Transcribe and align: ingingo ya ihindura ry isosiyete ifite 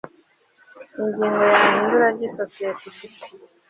ingingo 1.01 1.39
ya 1.49 1.55
ihindura 1.67 2.07
ry 2.15 2.21
isosiyete 2.29 2.83
ifite 2.91 3.23